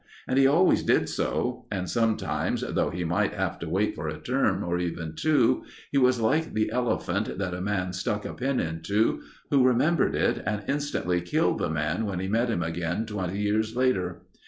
And 0.27 0.39
he 0.39 0.47
always 0.47 0.81
did 0.81 1.07
so, 1.09 1.67
and 1.69 1.87
sometimes, 1.87 2.61
though 2.61 2.89
he 2.89 3.03
might 3.03 3.33
have 3.33 3.59
to 3.59 3.69
wait 3.69 3.93
for 3.93 4.07
a 4.07 4.17
term 4.17 4.63
or 4.63 4.79
even 4.79 5.13
two, 5.15 5.63
he 5.91 5.99
was 5.99 6.19
like 6.19 6.55
the 6.55 6.71
elephant 6.71 7.37
that 7.37 7.53
a 7.53 7.61
man 7.61 7.93
stuck 7.93 8.25
a 8.25 8.33
pin 8.33 8.59
into, 8.59 9.21
who 9.51 9.63
remembered 9.63 10.15
it 10.15 10.41
and 10.43 10.63
instantly 10.67 11.21
killed 11.21 11.59
the 11.59 11.69
man 11.69 12.07
when 12.07 12.17
he 12.19 12.27
met 12.27 12.49
him 12.49 12.63
again 12.63 13.05
twenty 13.05 13.39
years 13.41 13.75
later. 13.75 14.23